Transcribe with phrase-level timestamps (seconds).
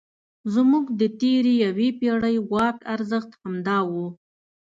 [0.53, 3.91] زموږ د تېرې یوې پېړۍ ورک ارزښت همدا و.